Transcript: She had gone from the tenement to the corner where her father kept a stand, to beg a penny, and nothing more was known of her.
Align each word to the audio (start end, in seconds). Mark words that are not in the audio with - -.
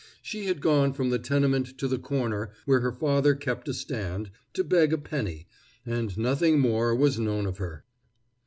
She 0.23 0.45
had 0.47 0.61
gone 0.61 0.93
from 0.93 1.11
the 1.11 1.19
tenement 1.19 1.77
to 1.77 1.87
the 1.87 1.99
corner 1.99 2.49
where 2.65 2.79
her 2.79 2.91
father 2.91 3.35
kept 3.35 3.69
a 3.69 3.73
stand, 3.75 4.31
to 4.53 4.63
beg 4.63 4.93
a 4.93 4.97
penny, 4.97 5.45
and 5.85 6.17
nothing 6.17 6.59
more 6.59 6.95
was 6.95 7.19
known 7.19 7.45
of 7.45 7.59
her. 7.59 7.85